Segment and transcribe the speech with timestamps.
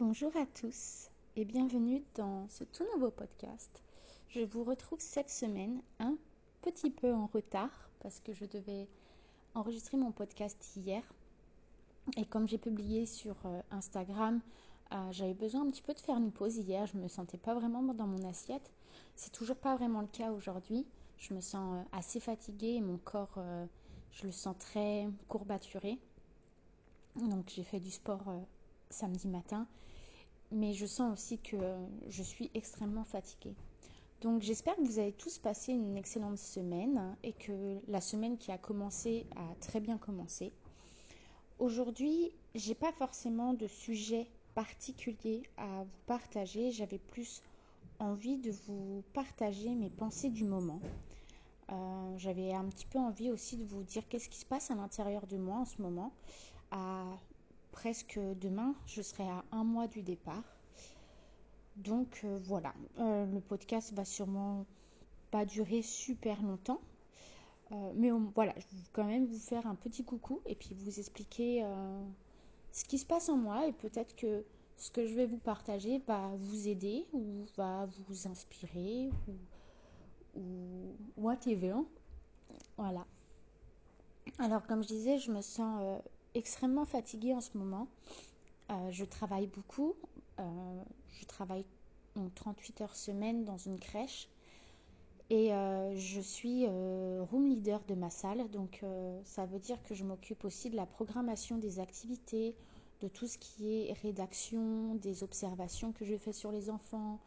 [0.00, 3.82] Bonjour à tous et bienvenue dans ce tout nouveau podcast.
[4.30, 6.16] Je vous retrouve cette semaine un
[6.62, 8.88] petit peu en retard parce que je devais
[9.54, 11.02] enregistrer mon podcast hier.
[12.16, 14.40] Et comme j'ai publié sur euh, Instagram,
[14.94, 16.86] euh, j'avais besoin un petit peu de faire une pause hier.
[16.86, 18.72] Je ne me sentais pas vraiment dans mon assiette.
[19.16, 20.86] C'est toujours pas vraiment le cas aujourd'hui.
[21.18, 23.38] Je me sens euh, assez fatiguée et mon corps,
[24.12, 25.98] je le sens très courbaturé.
[27.16, 28.24] Donc j'ai fait du sport
[28.90, 29.66] samedi matin
[30.52, 31.56] mais je sens aussi que
[32.08, 33.54] je suis extrêmement fatiguée.
[34.20, 38.52] Donc j'espère que vous avez tous passé une excellente semaine et que la semaine qui
[38.52, 40.52] a commencé a très bien commencé.
[41.58, 47.42] Aujourd'hui, j'ai pas forcément de sujet particulier à vous partager, j'avais plus
[47.98, 50.80] envie de vous partager mes pensées du moment.
[51.70, 54.74] Euh, j'avais un petit peu envie aussi de vous dire qu'est-ce qui se passe à
[54.74, 56.12] l'intérieur de moi en ce moment,
[57.72, 60.44] presque demain, je serai à un mois du départ.
[61.76, 64.66] Donc euh, voilà, euh, le podcast va sûrement
[65.30, 66.80] pas durer super longtemps.
[67.72, 70.98] Euh, mais voilà, je vais quand même vous faire un petit coucou et puis vous
[70.98, 71.64] expliquer
[72.72, 74.44] ce qui se passe en moi et peut-être que
[74.76, 80.96] ce que je vais vous partager va vous aider ou va vous inspirer ou, ou
[81.16, 81.74] whatever.
[82.76, 83.06] Voilà.
[84.38, 86.00] Alors comme je disais, je me sens
[86.34, 87.88] extrêmement fatiguée en ce moment.
[88.70, 89.94] Euh, je travaille beaucoup.
[90.38, 91.64] Euh, je travaille
[92.34, 94.28] 38 heures semaine dans une crèche.
[95.30, 98.48] Et euh, je suis room leader de ma salle.
[98.50, 98.84] Donc
[99.24, 102.54] ça veut dire que je m'occupe aussi de la programmation des activités,
[103.00, 107.20] de tout ce qui est rédaction, des observations que je fais sur les enfants.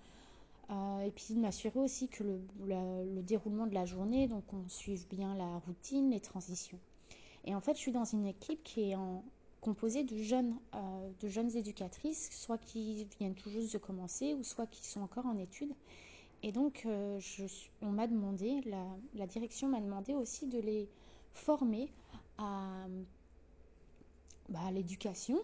[0.69, 5.07] et puis de m'assurer aussi que le, le, déroulement de la journée, donc on suive
[5.07, 6.79] bien la routine, les transitions.
[7.45, 8.95] Et en fait, je suis dans une équipe qui est
[9.63, 14.43] composée de jeunes, euh, de jeunes éducatrices, soit qui viennent tout juste de commencer, ou
[14.43, 15.73] soit qui sont encore en études.
[16.43, 17.19] Et donc, euh,
[17.81, 18.61] on m'a demandé,
[19.13, 20.89] la, direction m'a demandé aussi de les
[21.33, 21.89] former
[22.37, 22.85] à,
[24.49, 25.39] bah, l'éducation.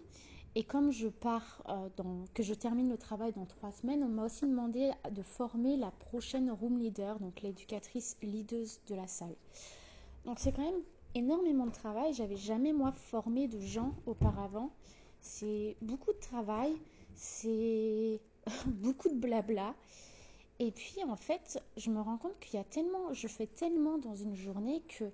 [0.55, 1.87] Et comme je pars, euh,
[2.33, 5.91] que je termine le travail dans trois semaines, on m'a aussi demandé de former la
[5.91, 9.35] prochaine room leader, donc l'éducatrice leaduse de la salle.
[10.25, 10.81] Donc c'est quand même
[11.15, 12.13] énormément de travail.
[12.13, 14.71] J'avais jamais moi formé de gens auparavant.
[15.21, 16.73] C'est beaucoup de travail,
[17.15, 18.19] c'est
[18.65, 19.75] beaucoup de blabla.
[20.59, 23.97] Et puis en fait, je me rends compte qu'il y a tellement, je fais tellement
[23.97, 25.05] dans une journée que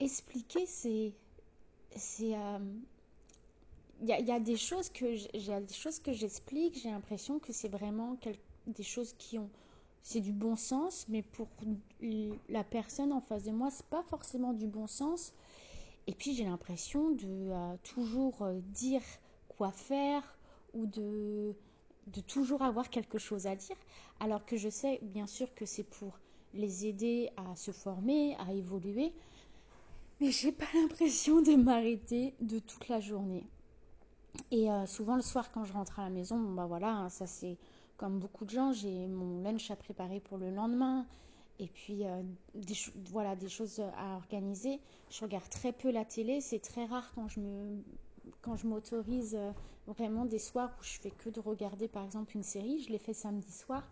[0.00, 1.12] expliquer, c'est,
[1.96, 2.58] c'est, euh,
[4.00, 6.78] il y, a, y, a, des choses que j'ai des choses que j'explique.
[6.82, 8.16] J'ai l'impression que c'est vraiment
[8.66, 9.50] des choses qui ont
[10.04, 11.48] c'est du bon sens, mais pour
[12.50, 15.32] la personne en face de moi, c'est pas forcément du bon sens.
[16.06, 19.00] Et puis j'ai l'impression de euh, toujours euh, dire
[19.48, 20.36] quoi faire
[20.74, 21.54] ou de,
[22.08, 23.76] de toujours avoir quelque chose à dire,
[24.20, 26.18] alors que je sais bien sûr que c'est pour
[26.52, 29.10] les aider à se former, à évoluer,
[30.20, 33.46] mais j'ai pas l'impression de m'arrêter de toute la journée.
[34.50, 37.08] Et euh, souvent le soir quand je rentre à la maison, bon bah voilà, hein,
[37.08, 37.56] ça c'est
[38.04, 41.06] comme beaucoup de gens, j'ai mon lunch à préparer pour le lendemain.
[41.58, 42.22] Et puis euh,
[42.54, 42.74] des,
[43.10, 44.78] voilà, des choses à organiser.
[45.08, 47.82] Je regarde très peu la télé, c'est très rare quand je me
[48.42, 49.52] quand je m'autorise euh,
[49.86, 52.98] vraiment des soirs où je fais que de regarder par exemple une série, je l'ai
[52.98, 53.88] fait samedi soir,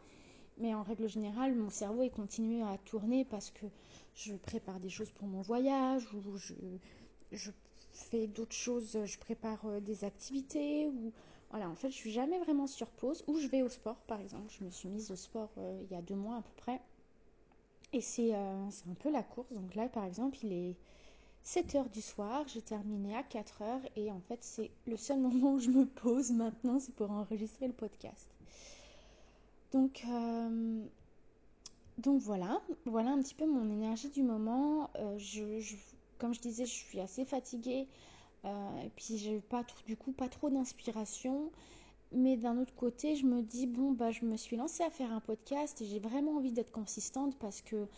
[0.58, 3.64] mais en règle générale, mon cerveau est continué à tourner parce que
[4.14, 7.50] je prépare des choses pour mon voyage ou je,
[7.94, 11.14] fais d'autres choses, je prépare euh, des activités ou
[11.52, 13.22] voilà, en fait, je suis jamais vraiment sur pause.
[13.26, 14.50] Ou je vais au sport, par exemple.
[14.58, 16.80] Je me suis mise au sport euh, il y a deux mois à peu près.
[17.92, 19.52] Et euh, c'est un peu la course.
[19.52, 20.76] Donc là, par exemple, il est
[21.42, 22.48] 7 heures du soir.
[22.48, 23.82] J'ai terminé à 4 heures.
[23.96, 27.66] Et en fait, c'est le seul moment où je me pose maintenant, c'est pour enregistrer
[27.66, 28.30] le podcast.
[29.72, 30.82] Donc, euh,
[31.98, 32.62] donc voilà.
[32.86, 34.90] Voilà un petit peu mon énergie du moment.
[35.18, 35.76] je,
[36.16, 37.88] comme je disais, je suis assez fatiguée.
[38.44, 41.50] Euh, et puis j'ai pas du coup pas trop d'inspiration.
[42.14, 45.12] Mais d'un autre côté, je me dis bon bah je me suis lancée à faire
[45.12, 47.88] un podcast et j'ai vraiment envie d'être consistante parce que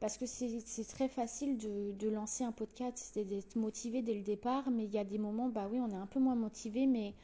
[0.00, 4.70] parce que c'est très facile de, lancer un podcast, c'est d'être motivé dès le départ,
[4.70, 7.14] mais il y a des moments, bah oui, on est un peu moins motivé, mais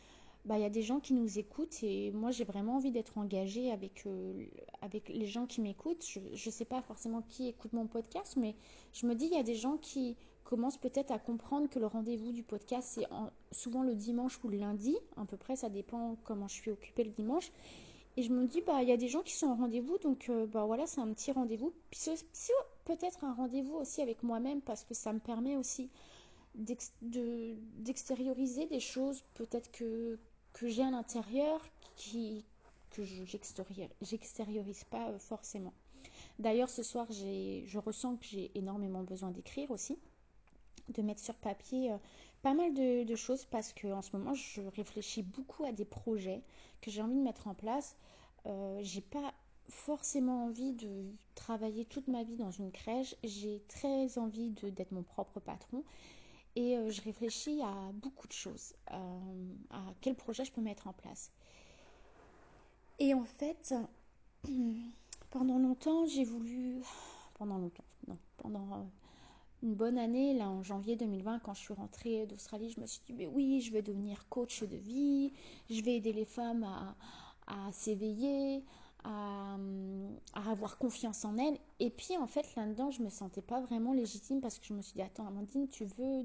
[0.46, 3.18] bah, il y a des gens qui nous écoutent et moi j'ai vraiment envie d'être
[3.18, 4.46] engagée avec, euh,
[4.80, 6.04] avec les gens qui m'écoutent.
[6.04, 8.56] Je ne sais pas forcément qui écoute mon podcast, mais
[8.92, 11.86] je me dis il y a des gens qui, commence peut-être à comprendre que le
[11.86, 13.06] rendez-vous du podcast, c'est
[13.50, 17.04] souvent le dimanche ou le lundi, à peu près, ça dépend comment je suis occupée
[17.04, 17.50] le dimanche.
[18.16, 20.28] Et je me dis, bah, il y a des gens qui sont au rendez-vous, donc
[20.28, 21.72] euh, bah, voilà, c'est un petit rendez-vous.
[21.90, 22.52] Puis c'est
[22.84, 25.88] peut-être un rendez-vous aussi avec moi-même, parce que ça me permet aussi
[26.54, 30.18] d'extérioriser des choses, peut-être que,
[30.52, 31.64] que j'ai à l'intérieur
[31.96, 32.44] qui,
[32.90, 33.24] que je
[34.02, 35.72] j'extériorise pas euh, forcément.
[36.38, 39.98] D'ailleurs, ce soir, je ressens que j'ai énormément besoin d'écrire aussi,
[40.88, 41.96] de mettre sur papier euh,
[42.42, 46.42] pas mal de, choses parce que en ce moment, je réfléchis beaucoup à des projets
[46.80, 47.96] que j'ai envie de mettre en place.
[48.46, 49.32] Euh, j'ai pas
[49.68, 51.04] forcément envie de
[51.36, 53.14] travailler toute ma vie dans une crèche.
[53.22, 55.84] J'ai très envie d'être mon propre patron.
[56.56, 60.92] Et euh, je réfléchis à beaucoup de choses, à quel projet je peux mettre en
[60.92, 61.30] place.
[62.98, 63.74] Et en fait,
[65.30, 66.82] pendant longtemps, j'ai voulu.
[67.34, 68.84] Pendant longtemps, non, pendant euh,
[69.62, 73.00] une bonne année, là en janvier 2020, quand je suis rentrée d'Australie, je me suis
[73.06, 75.32] dit, mais oui, je vais devenir coach de vie,
[75.70, 76.96] je vais aider les femmes à,
[77.46, 78.64] à s'éveiller,
[79.04, 79.56] à,
[80.34, 81.58] à, avoir confiance en elles.
[81.80, 84.82] Et puis en fait, là-dedans, je me sentais pas vraiment légitime parce que je me
[84.82, 86.24] suis dit, attends, Amandine, tu veux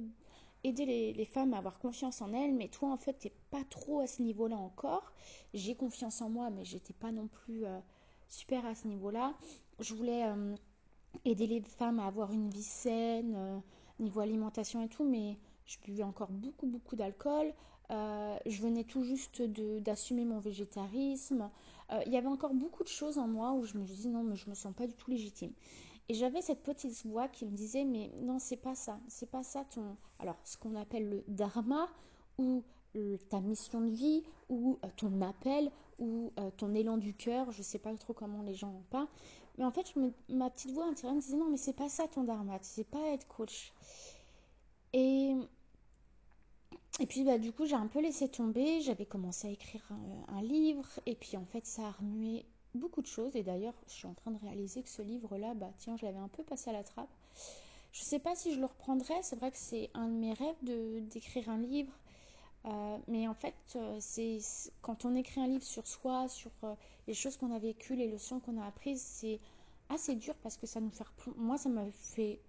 [0.63, 3.99] aider les, femmes à avoir confiance en elles, mais toi, en fait, t'es pas trop
[4.01, 5.13] à ce niveau-là encore.
[5.53, 7.79] J'ai confiance en moi, mais j'étais pas non plus euh,
[8.27, 9.33] super à ce niveau-là.
[9.79, 10.55] Je voulais euh,
[11.25, 13.59] aider les femmes à avoir une vie saine, euh,
[13.99, 17.53] niveau alimentation et tout, mais je buvais encore beaucoup, beaucoup d'alcool.
[17.89, 21.49] je venais tout juste d'assumer mon végétarisme.
[22.05, 24.35] Il y avait encore beaucoup de choses en moi où je me disais non, mais
[24.35, 25.51] je me sens pas du tout légitime.
[26.07, 29.43] Et j'avais cette petite voix qui me disait mais non c'est pas ça, c'est pas
[29.43, 31.89] ça ton alors ce qu'on appelle le dharma
[32.37, 32.63] ou
[33.29, 37.61] ta mission de vie ou euh, ton appel ou euh, ton élan du cœur, je
[37.61, 39.07] sais pas trop comment les gens en parlent.
[39.57, 39.93] Mais en fait,
[40.29, 43.09] ma petite voix intérieure me disait non mais c'est pas ça ton dharma, c'est pas
[43.09, 43.73] être coach.
[44.93, 45.35] Et
[46.99, 49.83] et puis bah, du coup j'ai un peu laissé tomber, j'avais commencé à écrire
[50.29, 52.45] un, livre et puis en fait ça a remué
[52.75, 53.35] beaucoup de choses.
[53.35, 56.19] Et d'ailleurs, je suis en train de réaliser que ce livre-là, bah tiens, je l'avais
[56.19, 57.09] un peu passé à la trappe.
[57.91, 59.15] Je sais pas si je le reprendrai.
[59.23, 61.93] C'est vrai que c'est un de mes rêves de d'écrire un livre.
[62.67, 64.39] Euh, mais en fait, euh, c'est
[64.81, 66.75] quand on écrit un livre sur soi, sur euh,
[67.07, 69.39] les choses qu'on a vécues, les leçons qu'on a apprises, c'est
[69.89, 71.05] assez dur parce que ça nous fait
[71.37, 72.41] moi ça m'a fait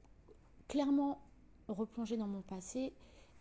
[0.66, 1.20] clairement
[1.68, 2.92] replonger dans mon passé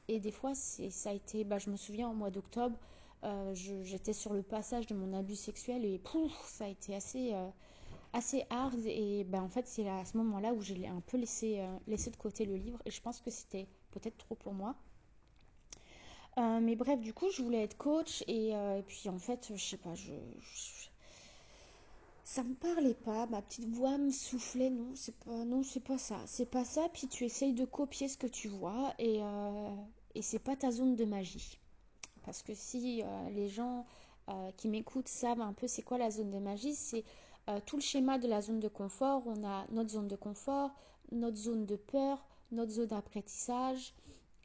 [0.08, 2.78] et des fois ça a été bah, je me souviens au mois d'octobre
[3.54, 6.00] j'étais sur le passage de mon abus sexuel et
[6.44, 7.34] ça a été assez,
[8.14, 8.80] assez hard.
[8.86, 12.16] Et ben, en fait, c'est à ce moment-là où j'ai un peu laissé, laissé de
[12.16, 12.80] côté le livre.
[12.86, 14.76] Et je pense que c'était peut-être trop pour moi.
[16.38, 18.24] Mais bref, du coup, je voulais être coach.
[18.28, 18.54] Et,
[18.88, 20.12] puis, en fait, je sais pas, je,
[22.24, 23.26] ça me parlait pas.
[23.28, 24.70] Ma petite voix me soufflait.
[24.70, 26.18] Non, c'est pas, pas ça.
[26.26, 26.88] C'est pas ça.
[26.94, 28.94] Puis tu essayes de copier ce que tu vois.
[29.00, 29.22] Et,
[30.16, 31.60] et c'est pas ta zone de magie.
[32.28, 33.86] Parce que si euh, les gens
[34.28, 37.06] euh, qui m'écoutent savent un peu c'est quoi la zone de magie, c'est
[37.48, 39.24] euh, tout le schéma de la zone de confort.
[39.28, 40.72] On a notre zone de confort,
[41.14, 43.94] notre zone de peur, notre zone d'apprentissage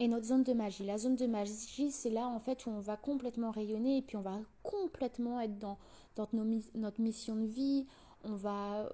[0.03, 0.83] et notre zone de magie.
[0.83, 4.17] La zone de magie, c'est là en fait où on va complètement rayonner et puis
[4.17, 5.77] on va complètement être dans,
[6.17, 7.87] notre mission de vie.
[8.25, 8.89] On va,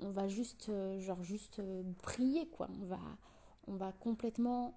[0.00, 0.70] on va juste,
[1.00, 1.60] genre juste
[2.02, 2.68] briller quoi.
[2.80, 3.00] On va,
[3.66, 4.74] on va complètement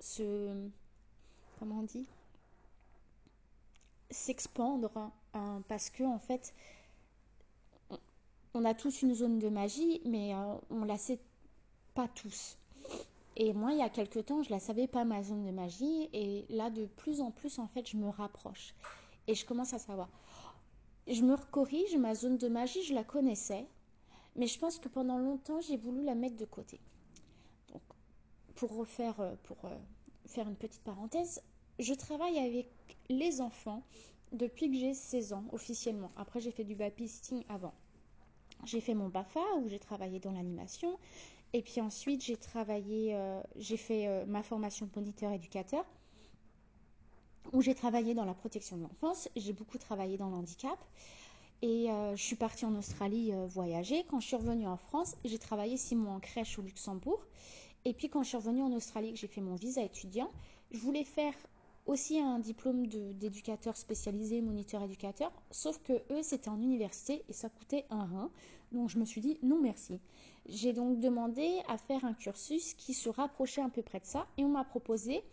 [0.00, 0.68] se,
[1.58, 2.08] comment on dit?
[4.10, 6.54] S'expandre hein, parce que en fait
[8.54, 11.18] on a tous une zone de magie mais euh, on la sait
[11.94, 12.56] pas tous
[13.36, 16.08] et moi il y a quelque temps je la savais pas ma zone de magie
[16.12, 18.74] et là de plus en plus en fait je me rapproche
[19.26, 20.08] et je commence à savoir
[21.06, 23.66] je me corrige ma zone de magie je la connaissais
[24.34, 26.80] mais je pense que pendant longtemps j'ai voulu la mettre de côté
[27.72, 27.82] donc
[28.54, 29.76] pour refaire euh, pour euh,
[30.26, 31.42] faire une petite parenthèse
[31.78, 32.68] je travaille avec
[33.08, 33.82] les enfants
[34.32, 36.10] depuis que j'ai 16 ans officiellement.
[36.16, 37.74] Après, j'ai fait du babysitting avant.
[38.64, 40.98] J'ai fait mon BAFA où j'ai travaillé dans l'animation.
[41.52, 45.84] Et puis ensuite, j'ai travaillé, euh, j'ai fait euh, ma formation moniteur éducateur
[47.52, 49.28] où j'ai travaillé dans la protection de l'enfance.
[49.36, 50.78] J'ai beaucoup travaillé dans l'handicap.
[51.62, 54.04] Et euh, je suis partie en Australie voyager.
[54.10, 57.24] Quand je suis revenue en France, j'ai travaillé six mois en crèche au Luxembourg.
[57.84, 60.30] Et puis quand je suis revenue en Australie, que j'ai fait mon visa étudiant,
[60.72, 61.34] je voulais faire
[61.86, 67.48] aussi un diplôme d'éducateur spécialisé, moniteur éducateur, sauf que eux c'était en université et ça
[67.48, 68.30] coûtait un rein.
[68.72, 70.00] Donc je me suis dit non merci.
[70.48, 74.26] J'ai donc demandé à faire un cursus qui se rapprochait à peu près de ça
[74.36, 75.24] et on m'a proposé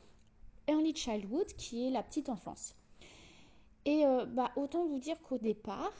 [0.68, 2.76] Early Childhood qui est la petite enfance.
[3.86, 5.94] Et euh, bah, autant vous dire qu'au départ,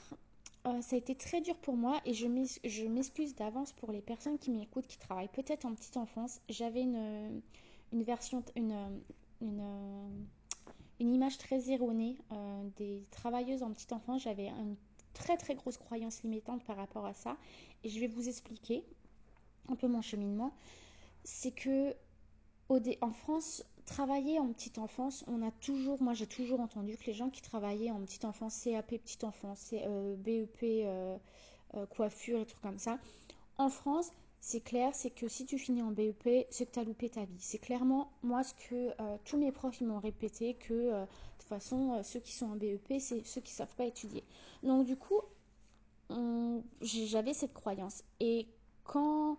[0.66, 2.26] euh, ça a été très dur pour moi et je
[2.88, 6.40] m'excuse d'avance pour les personnes qui m'écoutent, qui travaillent peut-être en petite enfance.
[6.48, 7.42] J'avais une,
[7.92, 9.00] version, une,
[9.42, 9.62] une,
[10.98, 14.22] une image très erronée euh, des travailleuses en petite enfance.
[14.22, 14.76] J'avais une
[15.12, 17.36] très très grosse croyance limitante par rapport à ça.
[17.84, 18.84] Et je vais vous expliquer
[19.68, 20.52] un peu mon cheminement.
[21.24, 21.94] C'est que
[23.00, 27.12] en France, travailler en petite enfance, on a toujours, moi j'ai toujours entendu que les
[27.12, 31.16] gens qui travaillaient en petite enfance, CAP petite enfance, euh, BEP euh,
[31.74, 32.98] euh, coiffure et trucs comme ça,
[33.58, 36.84] en France, c'est clair, c'est que si tu finis en BEP, c'est que tu as
[36.84, 37.38] loupé ta vie.
[37.38, 38.90] C'est clairement, moi, ce que
[39.24, 41.06] tous mes profs m'ont répété, que de
[41.38, 44.22] toute façon, ceux qui sont en BEP, c'est ceux qui ne savent pas étudier.
[44.62, 45.20] Donc du coup,
[46.82, 48.02] j'avais cette croyance.
[48.20, 48.46] Et
[48.84, 49.38] quand,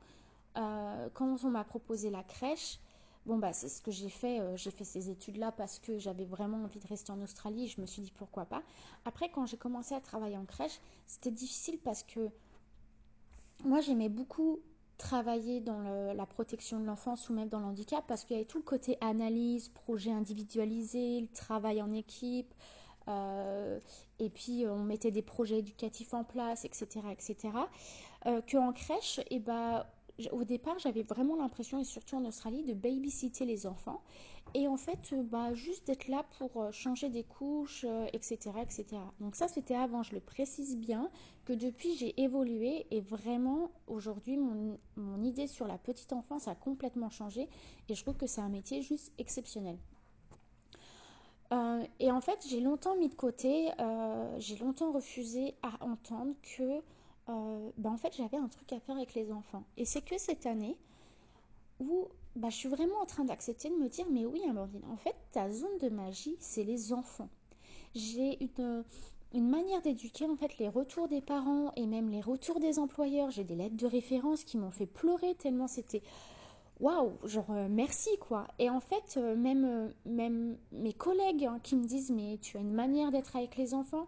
[0.53, 2.79] quand on m'a proposé la crèche,
[3.25, 4.39] Bon, bah, c'est ce que j'ai fait.
[4.39, 7.67] Euh, j'ai fait ces études-là parce que j'avais vraiment envie de rester en Australie.
[7.67, 8.61] je me suis dit pourquoi pas.
[9.03, 12.29] Après, quand j'ai commencé à travailler en crèche, c'était difficile parce que
[13.63, 14.59] moi, j'aimais beaucoup
[14.97, 15.81] travailler dans
[16.13, 18.97] la protection de l'enfance ou même dans l'handicap parce qu'il y avait tout le côté
[19.01, 22.53] analyse, projet individualisé, le travail en équipe.
[23.07, 23.79] Euh,
[24.19, 27.01] et puis on mettait des projets éducatifs en place, etc.
[27.11, 27.49] etc.
[28.27, 29.87] Euh, que en crèche, et eh bah,
[30.31, 34.01] au départ, j'avais vraiment l'impression, et surtout en Australie, de babysitter les enfants.
[34.53, 38.61] Et en fait, euh, bah, juste d'être là pour euh, changer des couches, etc., euh,
[38.61, 38.85] etc.
[39.19, 41.09] Donc ça, c'était avant, je le précise bien,
[41.43, 47.09] que depuis, j'ai évolué et vraiment, aujourd'hui, mon, idée sur la petite enfance a complètement
[47.09, 47.49] changé.
[47.89, 49.77] Et je trouve que c'est un métier juste exceptionnel.
[51.99, 53.71] et en fait, j'ai longtemps mis de côté,
[54.39, 56.81] j'ai longtemps refusé à entendre que
[57.29, 59.63] euh, bah, en fait j'avais un truc à faire avec les enfants.
[59.77, 60.77] Et c'est que cette année
[61.79, 64.97] où bah, je suis vraiment en train d'accepter de me dire mais oui Amandine, en
[64.97, 67.29] fait ta zone de magie c'est les enfants.
[67.93, 68.83] J'ai une,
[69.33, 73.31] une manière d'éduquer en fait les retours des parents et même les retours des employeurs.
[73.31, 76.01] J'ai des lettres de référence qui m'ont fait pleurer tellement c'était
[76.79, 78.47] waouh, genre euh, merci quoi.
[78.59, 82.61] Et en fait, euh, même, même mes collègues hein, qui me disent mais tu as
[82.61, 84.07] une manière d'être avec les enfants,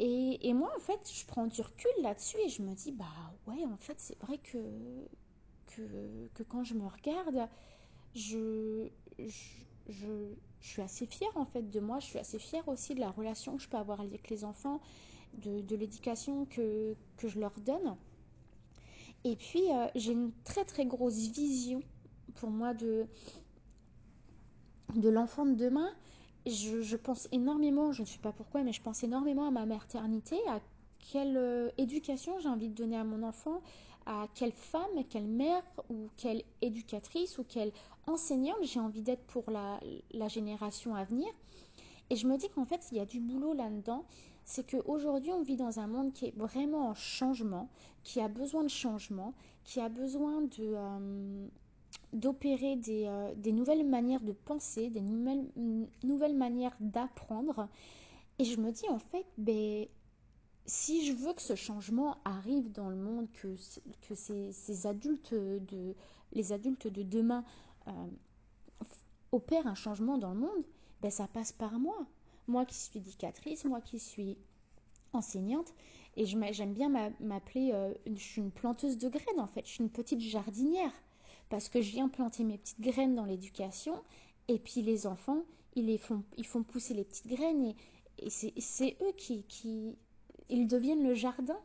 [0.00, 3.04] et, moi, en fait, je prends du recul là-dessus et je me dis, bah
[3.46, 4.58] ouais, en fait, c'est vrai que,
[5.66, 7.48] que, quand je me regarde,
[8.14, 12.00] je, je, suis assez fière en fait de moi.
[12.00, 14.80] Je suis assez fière aussi de la relation que je peux avoir avec les enfants,
[15.34, 17.96] de, l'éducation que, que je leur donne.
[19.22, 21.80] Et puis, euh, j'ai une très très grosse vision
[22.34, 23.06] pour moi de,
[24.96, 25.94] de l'enfant de demain
[26.46, 30.36] je, pense énormément, je ne sais pas pourquoi, mais je pense énormément à ma maternité,
[30.48, 30.60] à
[30.98, 33.60] quelle euh, éducation j'ai envie de donner à mon enfant,
[34.06, 37.72] à quelle femme, quelle mère ou quelle éducatrice ou quelle
[38.06, 39.80] enseignante j'ai envie d'être pour la,
[40.28, 41.28] génération à venir.
[42.10, 44.04] Et je me dis qu'en fait, il y a du boulot là-dedans.
[44.44, 47.70] C'est qu'aujourd'hui, on vit dans un monde qui est vraiment en changement,
[48.02, 49.32] qui a besoin de changement,
[49.64, 51.46] qui a besoin de, euh,
[52.14, 57.68] d'opérer euh, des, nouvelles manières de penser, des nouvelles, manières d'apprendre.
[58.38, 59.86] Et je me dis en fait, ben,
[60.64, 63.56] si je veux que ce changement arrive dans le monde, que,
[64.08, 65.94] que ces, adultes de,
[66.32, 67.44] les adultes de demain
[67.88, 67.92] euh,
[69.32, 70.64] opèrent un changement dans le monde,
[71.02, 72.06] ben, ça passe par moi.
[72.46, 74.36] Moi qui suis éducatrice, moi qui suis
[75.12, 75.72] enseignante,
[76.16, 76.88] et j'aime bien
[77.20, 80.92] m'appeler, euh, je suis une planteuse de graines en fait, je suis une petite jardinière
[81.54, 84.02] parce que je viens planter mes petites graines dans l'éducation
[84.48, 85.44] et puis les enfants,
[85.76, 87.74] ils, les font, ils font pousser les petites graines
[88.18, 89.44] et, c'est eux qui,
[90.48, 91.56] ils deviennent le jardin.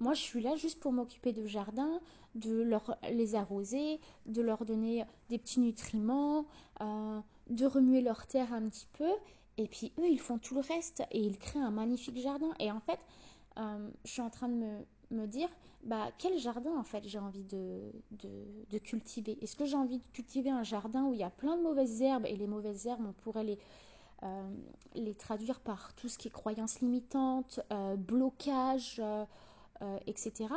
[0.00, 2.00] Moi, je suis là juste pour m'occuper de jardin,
[2.34, 6.46] de leur les arroser, de leur donner des petits nutriments,
[6.80, 7.20] euh,
[7.50, 9.10] de remuer leur terre un petit peu.
[9.58, 12.54] Et puis eux, ils font tout le reste et ils créent un magnifique jardin.
[12.60, 13.00] Et en fait,
[13.58, 15.48] euh, je suis en train de me, me dire,
[15.84, 17.92] bah, quel jardin en fait j'ai envie de,
[18.82, 19.38] cultiver?
[19.42, 22.00] Est-ce que j'ai envie de cultiver un jardin où il y a plein de mauvaises
[22.02, 23.58] herbes et les mauvaises herbes, on pourrait les,
[24.22, 29.24] euh, traduire par tout ce qui est croyances limitantes, euh, blocage, euh,
[30.06, 30.48] etc.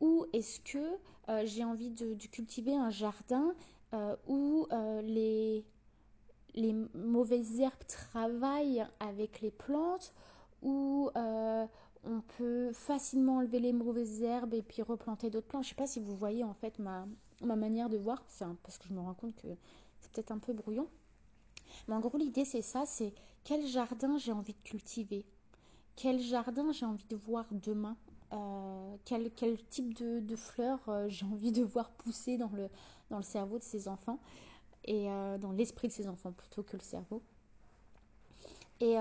[0.00, 0.96] Ou est-ce que
[1.44, 3.54] j'ai envie de, cultiver un jardin
[4.26, 4.66] où
[5.02, 5.64] les,
[6.54, 10.14] les mauvaises herbes travaillent avec les plantes,
[10.62, 11.10] où
[12.04, 15.64] on peut facilement enlever les mauvaises herbes et puis replanter d'autres plantes.
[15.64, 17.06] Je ne sais pas si vous voyez en fait ma,
[17.42, 18.22] ma manière de voir,
[18.62, 19.48] parce que je me rends compte que
[20.00, 20.88] c'est peut-être un peu brouillon.
[21.88, 23.12] Mais en gros, l'idée c'est ça, c'est
[23.44, 25.24] quel jardin j'ai envie de cultiver,
[25.96, 27.96] quel jardin j'ai envie de voir demain,
[28.32, 32.68] euh, quel, quel, type de, fleurs euh, j'ai envie de voir pousser dans le,
[33.10, 34.18] dans le cerveau de ces enfants,
[34.84, 37.22] et euh, dans l'esprit de ces enfants plutôt que le cerveau.
[38.80, 38.96] Et,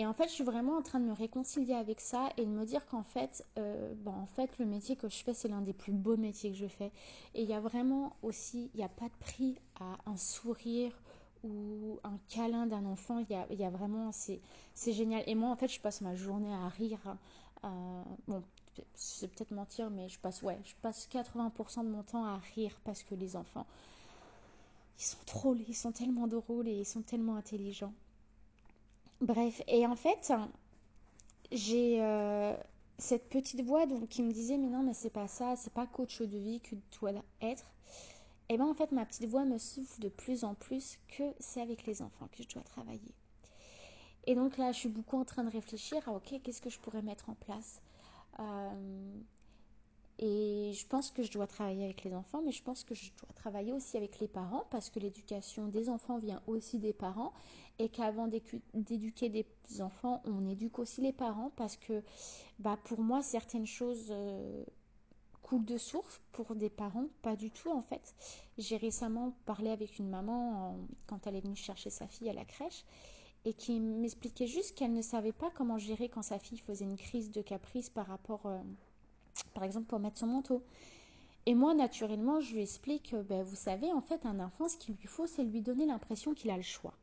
[0.00, 2.50] et en fait, je suis vraiment en train de me réconcilier avec ça et de
[2.50, 5.74] me dire qu'en fait, euh, en fait, le métier que je fais, c'est l'un des
[5.74, 6.90] plus beaux métiers que je fais.
[7.34, 10.98] Et il y a vraiment aussi, il n'y a pas de prix à un sourire
[11.44, 13.18] ou un câlin d'un enfant.
[13.18, 14.40] Il y a, y a vraiment, c'est,
[14.74, 15.22] génial.
[15.26, 17.18] Et moi, en fait, je passe ma journée à rire.
[17.64, 18.42] Euh, bon,
[18.94, 22.80] c'est peut-être mentir, mais je passe, ouais, je passe 80% de mon temps à rire
[22.84, 23.66] parce que les enfants
[24.98, 27.94] ils sont drôles, ils sont tellement drôles et ils sont tellement intelligents.
[29.20, 30.32] Bref, et en fait,
[31.52, 32.56] j'ai euh,
[32.98, 36.20] cette petite voix qui me disait mais non mais c'est pas ça, c'est pas coach
[36.22, 37.66] de vie que tu dois être.
[38.48, 41.60] Et bien en fait ma petite voix me souffle de plus en plus que c'est
[41.60, 43.14] avec les enfants que je dois travailler.
[44.26, 46.78] Et donc là je suis beaucoup en train de réfléchir à ok qu'est-ce que je
[46.78, 47.80] pourrais mettre en place?
[48.38, 49.20] Euh,
[50.22, 53.10] et je pense que je dois travailler avec les enfants, mais je pense que je
[53.22, 57.32] dois travailler aussi avec les parents parce que l'éducation des enfants vient aussi des parents
[57.78, 58.28] et qu'avant
[58.74, 59.46] d'éduquer des
[59.80, 62.02] enfants, on éduque aussi les parents parce que
[62.58, 64.62] bah, pour moi, certaines choses euh,
[65.40, 68.14] coulent de source pour des parents, pas du tout en fait.
[68.58, 72.44] J'ai récemment parlé avec une maman quand elle est venue chercher sa fille à la
[72.44, 72.84] crèche
[73.46, 76.98] et qui m'expliquait juste qu'elle ne savait pas comment gérer quand sa fille faisait une
[76.98, 78.44] crise de caprice par rapport...
[78.44, 78.60] Euh,
[79.54, 80.62] par exemple pour mettre son manteau.
[81.46, 84.94] Et moi, naturellement, je lui explique, ben, vous savez, en fait, un enfant, ce qu'il
[84.94, 86.94] lui faut, c'est lui donner l'impression qu'il a le choix.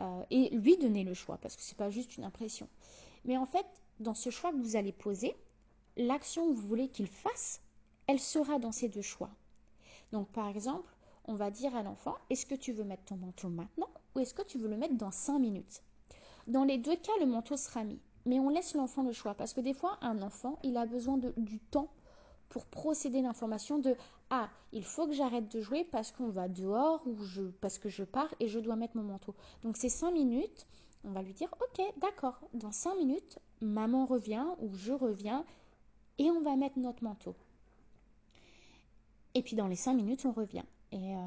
[0.00, 2.68] Euh, et lui donner le choix, parce que c'est pas juste une impression.
[3.24, 3.66] Mais en fait,
[4.00, 5.36] dans ce choix que vous allez poser,
[5.96, 7.60] l'action que vous voulez qu'il fasse,
[8.06, 9.30] elle sera dans ces deux choix.
[10.10, 10.92] Donc, par exemple,
[11.24, 14.34] on va dire à l'enfant, est-ce que tu veux mettre ton manteau maintenant ou est-ce
[14.34, 15.82] que tu veux le mettre dans 5 minutes?
[16.48, 19.34] Dans les deux cas, le manteau sera mis mais on laisse l'enfant le choix.
[19.34, 21.88] Parce que des fois, un enfant, il a besoin de, du temps
[22.48, 23.96] pour procéder l'information de
[24.30, 27.88] Ah, il faut que j'arrête de jouer parce qu'on va dehors ou je, parce que
[27.88, 29.34] je pars et je dois mettre mon manteau.
[29.62, 30.66] Donc ces cinq minutes,
[31.04, 35.44] on va lui dire Ok, d'accord, dans cinq minutes, maman revient ou je reviens
[36.18, 37.34] et on va mettre notre manteau.
[39.34, 40.64] Et puis dans les cinq minutes, on revient.
[40.90, 41.26] Et euh,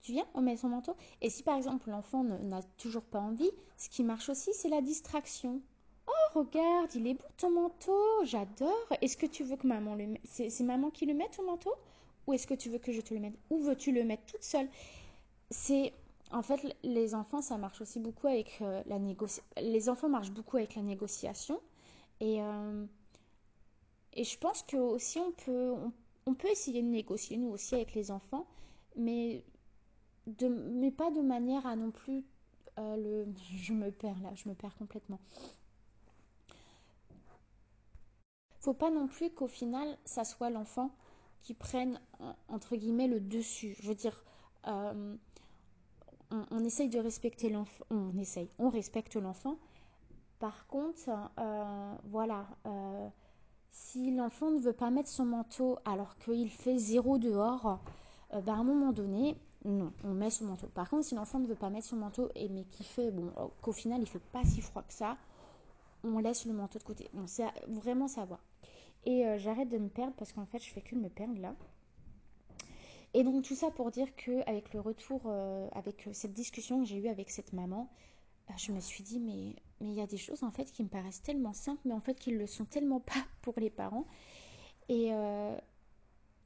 [0.00, 0.96] tu viens, on met son manteau.
[1.20, 4.80] Et si par exemple l'enfant n'a toujours pas envie, ce qui marche aussi, c'est la
[4.80, 5.60] distraction.
[6.34, 8.88] Regarde, il est beau ton manteau, j'adore.
[9.00, 10.22] Est-ce que tu veux que maman le mette?
[10.24, 11.72] C'est maman qui le met ton manteau?
[12.26, 13.34] Ou est-ce que tu veux que je te le mette?
[13.50, 14.68] Ou veux-tu le mettre toute seule?
[15.50, 15.92] C'est.
[16.32, 19.44] En fait, les enfants, ça marche aussi beaucoup avec euh, la négociation.
[19.58, 21.60] Les enfants marchent beaucoup avec la négociation.
[22.18, 22.84] Et, euh,
[24.14, 25.74] et je pense que aussi on peut,
[26.26, 28.46] on, peut essayer de négocier, nous aussi, avec les enfants,
[28.96, 29.44] mais,
[30.26, 32.24] de, mais pas de manière à non plus
[32.80, 33.32] euh, le.
[33.56, 35.20] Je me perds là, je me perds complètement.
[38.64, 40.90] Faut pas non plus qu'au final, ça soit l'enfant
[41.42, 42.00] qui prenne,
[42.48, 43.76] entre guillemets, le dessus.
[43.78, 44.24] Je veux dire,
[44.66, 45.16] euh,
[46.50, 49.58] on, essaye de respecter l'enfant, on essaye, on respecte l'enfant.
[50.38, 53.08] Par contre, euh, voilà, euh,
[53.70, 57.80] si l'enfant ne veut pas mettre son manteau alors qu'il fait zéro dehors,
[58.32, 60.68] ben à un moment donné, non, on met son manteau.
[60.68, 63.30] Par contre, si l'enfant ne veut pas mettre son manteau, et mais qui fait, bon,
[63.60, 65.18] qu'au final il fait pas si froid que ça,
[66.02, 67.10] on laisse le manteau de côté.
[67.26, 68.40] Sait vraiment savoir.
[69.04, 71.54] Et euh, j'arrête de me perdre parce qu'en fait, je fais que me perdre là.
[73.12, 76.80] Et donc tout ça pour dire que avec le retour, euh, avec euh, cette discussion
[76.80, 77.88] que j'ai eue avec cette maman,
[78.56, 80.88] je me suis dit mais mais il y a des choses en fait qui me
[80.88, 84.06] paraissent tellement simples, mais en fait qui ne le sont tellement pas pour les parents.
[84.88, 85.10] Et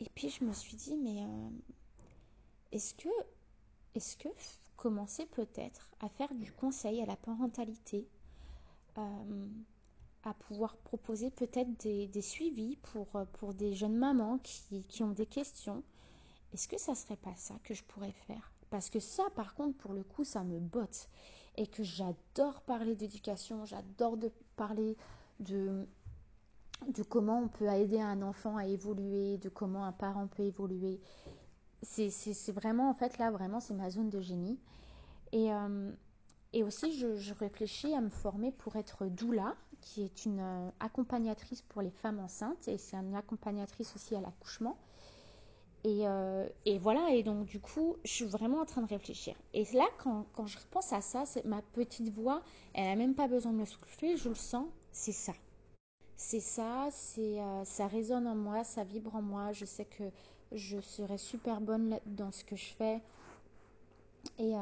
[0.01, 1.27] et puis je me suis dit mais
[2.71, 3.09] est-ce que
[3.95, 4.29] est-ce que
[4.77, 8.07] commencer peut-être à faire du conseil à la parentalité?
[10.29, 15.11] À pouvoir proposer peut-être des, suivis pour, euh, pour des jeunes mamans qui, qui ont
[15.11, 15.83] des questions.
[16.53, 18.53] Est-ce que ça serait pas ça que je pourrais faire?
[18.71, 21.09] Parce que ça, par contre, pour le coup, ça me botte.
[21.57, 24.97] Et que j'adore parler d'éducation, j'adore de parler
[25.41, 25.87] de,
[26.87, 31.01] de comment on peut aider un enfant à évoluer, de comment un parent peut évoluer.
[31.83, 34.59] C'est vraiment, en fait, là, vraiment, c'est ma zone de génie.
[35.33, 35.93] Et, euh,
[36.53, 40.71] et aussi, je, je, réfléchis à me former pour être doula, qui est une euh,
[40.81, 44.77] accompagnatrice pour les femmes enceintes et c'est une accompagnatrice aussi à l'accouchement.
[45.85, 49.37] Et, euh, et, voilà, et donc du coup, je suis vraiment en train de réfléchir.
[49.55, 52.43] Et là, quand, quand je repense à ça, ma petite voix,
[52.75, 55.35] elle n'a même pas besoin de me souffler, je le sens, c'est ça.
[56.17, 59.53] C'est ça, c'est euh, ça résonne en moi, ça vibre en moi.
[59.53, 60.05] Je sais que
[60.51, 63.01] je serai super bonne dans ce que je fais.
[64.39, 64.55] Et,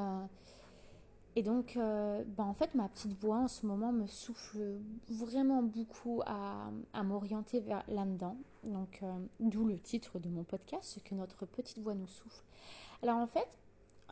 [1.38, 4.79] et donc, euh, bah, en fait, ma petite voix en ce moment me souffle
[5.11, 6.70] vraiment beaucoup à,
[7.03, 8.38] m'orienter vers là-dedans.
[8.64, 12.42] Donc, euh, d'où le titre de mon podcast, ce que notre petite voix nous souffle.
[13.03, 13.46] Alors, en fait,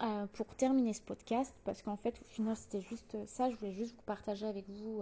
[0.03, 3.73] euh, pour terminer ce podcast, parce qu'en fait, au final, c'était juste ça, je voulais
[3.73, 5.01] juste vous partager avec vous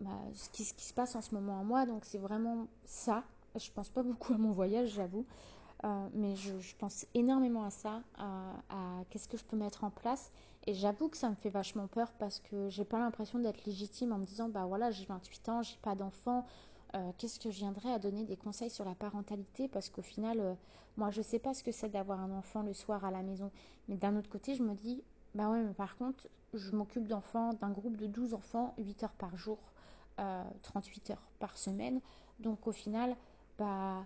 [0.00, 1.86] bah, ce, qui, ce qui se passe en ce moment en moi.
[1.86, 3.22] Donc, c'est vraiment ça.
[3.54, 5.24] Je pense pas beaucoup à mon voyage, j'avoue.
[5.84, 10.32] Euh, mais je, pense énormément à ça, à, qu'est-ce que je peux mettre en place.
[10.66, 14.12] Et j'avoue que ça me fait vachement peur parce que j'ai pas l'impression d'être légitime
[14.12, 16.46] en me disant bah voilà, j'ai 28 ans, j'ai pas d'enfant.
[17.18, 19.68] qu'est-ce que je viendrais à donner des conseils sur la parentalité?
[19.68, 20.56] Parce qu'au final,
[20.96, 23.52] moi, je sais pas ce que c'est d'avoir un enfant le soir à la maison.
[23.88, 27.52] Mais d'un autre côté, je me dis, bah ouais, mais par contre, je m'occupe d'enfants,
[27.52, 29.58] d'un groupe de 12 enfants, 8 heures par jour,
[30.62, 32.00] 38 heures par semaine.
[32.40, 33.16] Donc au final,
[33.58, 34.04] bah,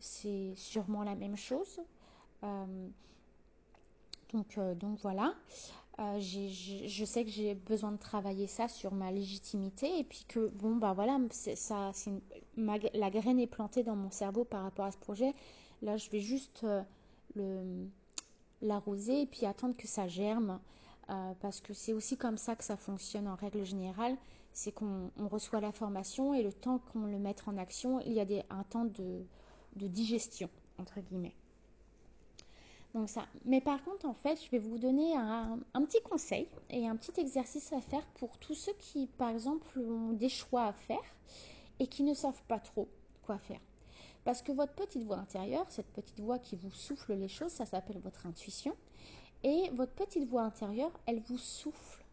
[0.00, 1.80] c'est sûrement la même chose.
[4.32, 5.34] donc, donc voilà.
[6.00, 10.48] Euh, je sais que j'ai besoin de travailler ça sur ma légitimité et puis que
[10.50, 11.90] bon bah voilà ça
[12.56, 15.34] la graine est plantée dans mon cerveau par rapport à ce projet
[15.82, 16.64] là je vais juste
[17.36, 17.84] euh,
[18.62, 20.60] l'arroser et puis attendre que ça germe
[21.10, 24.16] euh, parce que c'est aussi comme ça que ça fonctionne en règle générale
[24.52, 28.20] c'est qu'on reçoit la formation et le temps qu'on le mette en action il y
[28.20, 29.24] a des, un temps de,
[29.78, 31.34] de digestion entre guillemets
[32.94, 33.26] donc ça.
[33.44, 37.20] Mais par contre, en fait, je vais vous donner un, petit conseil et un petit
[37.20, 41.04] exercice à faire pour tous ceux qui, par exemple, ont des choix à faire
[41.78, 42.88] et qui ne savent pas trop
[43.22, 43.60] quoi faire.
[44.24, 47.66] Parce que votre petite voix intérieure, cette petite voix qui vous souffle les choses, ça
[47.66, 48.74] s'appelle votre intuition.
[49.44, 52.04] Et votre petite voix intérieure, elle vous souffle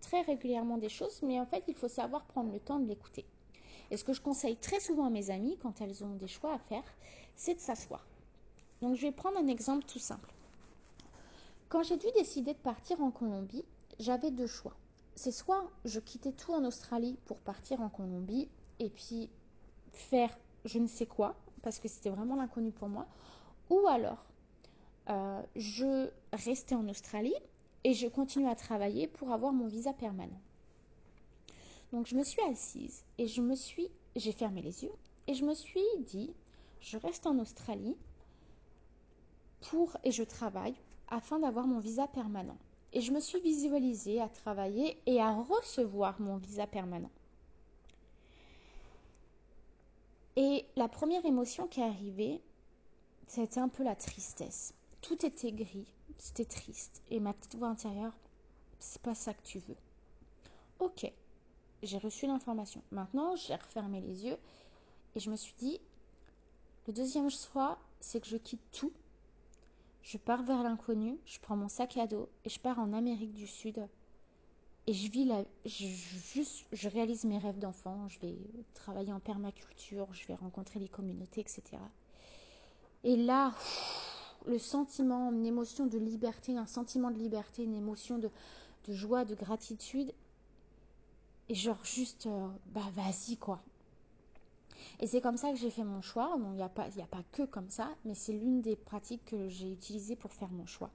[0.00, 3.26] très régulièrement des choses, mais en fait, il faut savoir prendre le temps de l'écouter.
[3.90, 6.54] Et ce que je conseille très souvent à mes amies quand elles ont des choix
[6.54, 6.84] à faire,
[7.34, 8.06] c'est de s'asseoir.
[8.80, 10.32] Donc je vais prendre un exemple tout simple.
[11.68, 13.64] Quand j'ai dû décider de partir en Colombie,
[13.98, 14.74] j'avais deux choix.
[15.14, 18.48] C'est soit je quittais tout en Australie pour partir en Colombie
[18.78, 19.28] et puis
[19.92, 23.06] faire je ne sais quoi, parce que c'était vraiment l'inconnu pour moi,
[23.70, 24.24] ou alors
[25.08, 27.34] euh, je restais en Australie
[27.84, 30.40] et je continuais à travailler pour avoir mon visa permanent.
[31.92, 34.92] Donc je me suis assise et je me suis, j'ai fermé les yeux
[35.26, 36.32] et je me suis dit,
[36.80, 37.96] je reste en Australie,
[39.60, 40.74] pour et je travaille
[41.08, 42.56] afin d'avoir mon visa permanent.
[42.92, 47.10] Et je me suis visualisée à travailler et à recevoir mon visa permanent.
[50.36, 52.40] Et la première émotion qui est arrivée,
[53.26, 54.74] c'était un peu la tristesse.
[55.02, 57.02] Tout était gris, c'était triste.
[57.10, 58.16] Et ma petite voix intérieure,
[58.78, 59.76] c'est pas ça que tu veux.
[60.78, 61.12] Ok,
[61.82, 62.82] j'ai reçu l'information.
[62.90, 64.38] Maintenant, j'ai refermé les yeux
[65.14, 65.80] et je me suis dit,
[66.86, 68.92] le deuxième choix, c'est que je quitte tout
[70.02, 73.32] je pars vers l'inconnu, je prends mon sac à dos et je pars en Amérique
[73.32, 73.86] du Sud.
[74.86, 78.08] Et je vis la, je, juste, je réalise mes rêves d'enfant.
[78.08, 78.36] Je vais
[78.74, 81.62] travailler en permaculture, je vais rencontrer les communautés, etc.
[83.04, 83.52] Et là,
[84.46, 88.30] le sentiment, une émotion de liberté, un sentiment de liberté, une émotion de,
[88.88, 90.12] de joie, de gratitude.
[91.50, 93.60] Et genre juste, euh, bah vas-y quoi.
[95.00, 96.38] Et c'est comme ça que j'ai fait mon choix.
[96.38, 99.48] il n'y a, pas, a pas que comme ça, mais c'est l'une des pratiques que
[99.48, 100.92] j'ai utilisées pour faire mon choix.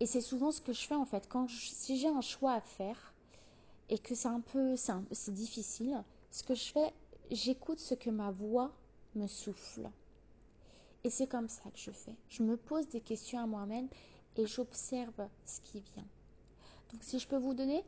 [0.00, 1.28] Et c'est souvent ce que je fais en fait.
[1.28, 3.12] Quand si j'ai un choix à faire
[3.90, 6.94] et que c'est un peu c'est difficile, ce que je fais,
[7.30, 8.72] j'écoute ce que ma voix
[9.14, 9.90] me souffle.
[11.04, 12.16] Et c'est comme ça que je fais.
[12.30, 13.88] Je me pose des questions à moi-même
[14.36, 16.06] et j'observe ce qui vient.
[16.92, 17.84] Donc si je peux vous donner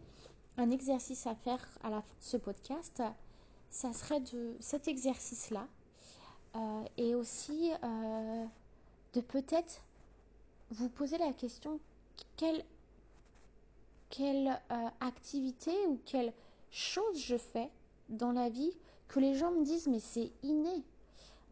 [0.59, 3.03] un exercice à faire à la fin de ce podcast,
[3.71, 5.67] ça serait de cet exercice-là
[6.57, 8.45] euh, et aussi euh,
[9.15, 9.83] de peut-être
[10.71, 11.79] vous poser la question
[12.37, 12.65] quelle,
[14.11, 16.33] quelle euh, activité ou quelle
[16.71, 17.71] chose je fais
[18.09, 18.73] dans la vie
[19.07, 20.83] que les gens me disent mais c'est inné.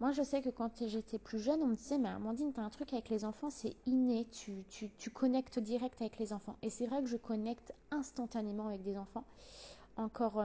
[0.00, 2.62] Moi, je sais que quand j'étais plus jeune, on me disait, mais Amandine, tu as
[2.62, 6.56] un truc avec les enfants, c'est inné, tu, tu, tu, connectes direct avec les enfants.
[6.62, 9.24] Et c'est vrai que je connecte instantanément avec des enfants.
[9.96, 10.42] Encore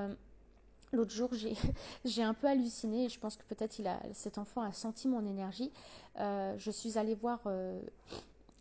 [0.93, 1.29] L'autre jour,
[2.05, 3.81] j'ai un peu halluciné et je pense que peut-être
[4.13, 5.71] cet enfant a senti mon énergie.
[6.19, 7.79] Euh, je suis allée voir euh,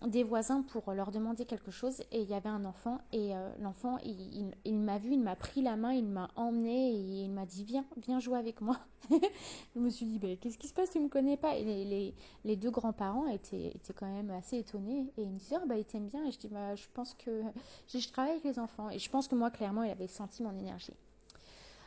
[0.07, 3.51] des voisins pour leur demander quelque chose et il y avait un enfant et euh,
[3.61, 7.45] l'enfant il, m'a vu, il m'a pris la main, il m'a emmené et il m'a
[7.45, 8.79] dit viens, viens jouer avec moi.
[9.11, 12.15] je me suis dit ben, qu'est-ce qui se passe, tu me connais pas et les,
[12.45, 15.77] les, deux grands-parents étaient, étaient quand même assez étonnés et ils me disaient oh, bah,
[15.77, 17.43] il t'aime bien et je dis bah, je pense que
[17.89, 20.57] je travaille avec les enfants et je pense que moi clairement il avait senti mon
[20.59, 20.95] énergie.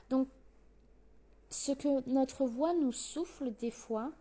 [0.09, 0.27] Donc,
[1.49, 4.11] ce que notre voix nous souffle des fois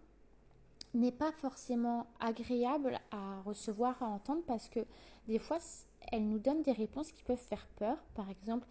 [0.94, 4.80] n'est pas forcément agréable à recevoir, à entendre, parce que
[5.26, 5.58] des fois,
[6.10, 7.96] elle nous donne des réponses qui peuvent faire peur.
[8.14, 8.66] Par exemple,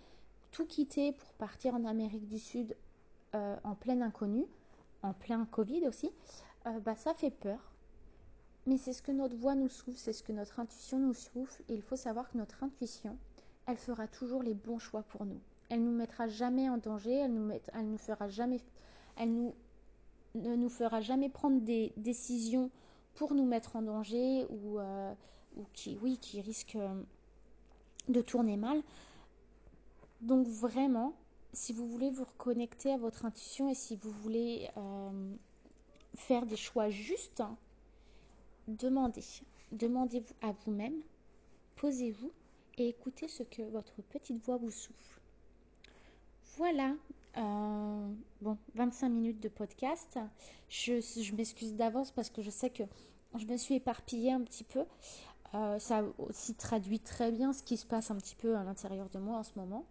[0.52, 2.76] tout quitter pour partir en Amérique du Sud
[3.34, 4.46] euh, en plein inconnu,
[5.02, 6.12] en plein Covid aussi,
[6.68, 7.60] euh, bah, ça fait peur.
[8.68, 11.64] Mais c'est ce que notre voix nous souffle, c'est ce que notre intuition nous souffle.
[11.70, 13.18] Et il faut savoir que notre intuition,
[13.66, 15.40] elle fera toujours les bons choix pour nous.
[15.70, 18.60] Elle nous mettra jamais en danger, elle nous, elle nous fera jamais,
[19.18, 19.56] elle nous,
[20.36, 22.70] ne nous fera jamais prendre des décisions
[23.16, 25.14] pour nous mettre en danger ou, euh,
[25.74, 27.02] qui, oui, qui risquent euh,
[28.08, 28.82] de tourner mal.
[30.22, 31.14] Donc vraiment,
[31.54, 35.36] si vous voulez vous reconnecter à votre intuition et si vous voulez euh,
[36.16, 37.44] faire des choix justes,
[38.68, 39.24] demandez.
[39.72, 41.02] Demandez-vous à vous-même,
[41.78, 42.32] posez-vous
[42.78, 45.22] et écoutez ce que votre petite voix vous souffle.
[46.58, 46.94] Voilà,
[47.38, 50.20] euh, bon, 25 minutes de podcast.
[50.70, 52.84] Je, m'excuse d'avance parce que je sais que
[53.38, 54.84] je me suis éparpillée un petit peu.
[55.54, 59.10] Euh, ça aussi traduit très bien ce qui se passe un petit peu à l'intérieur
[59.10, 59.86] de moi en ce moment.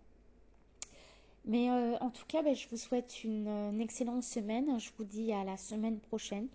[1.46, 4.78] Mais euh, en tout cas, ben, je vous souhaite une, excellente semaine.
[4.78, 6.48] Je vous dis à la semaine prochaine.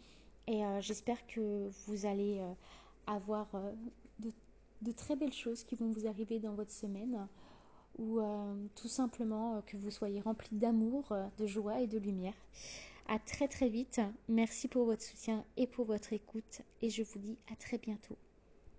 [0.47, 2.39] Et euh, j'espère que vous allez
[3.07, 3.47] avoir
[4.19, 7.27] de, très belles choses qui vont vous arriver dans votre semaine.
[7.97, 8.19] Ou
[8.75, 12.33] tout simplement que vous soyez remplis d'amour, de joie et de lumière.
[13.07, 14.01] À très très vite.
[14.27, 16.61] Merci pour votre soutien et pour votre écoute.
[16.81, 18.17] Et je vous dis à très bientôt.